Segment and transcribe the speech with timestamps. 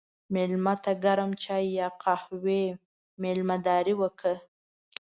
[0.33, 2.63] مېلمه ته د ګرم چای یا قهوې
[3.21, 4.35] میلمهداري وکړه.